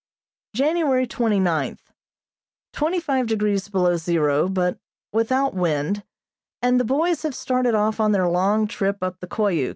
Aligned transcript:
January 0.55 1.05
twenty 1.05 1.39
ninth: 1.39 1.91
Twenty 2.73 2.99
five 2.99 3.27
degrees 3.27 3.69
below 3.69 3.97
zero, 3.97 4.49
but 4.49 4.79
without 5.13 5.53
wind, 5.53 6.03
and 6.59 6.79
the 6.79 6.83
boys 6.85 7.21
have 7.21 7.35
started 7.35 7.75
off 7.75 7.99
on 7.99 8.11
their 8.11 8.27
long 8.27 8.65
trip 8.65 8.97
up 9.03 9.19
the 9.19 9.27
Koyuk. 9.27 9.69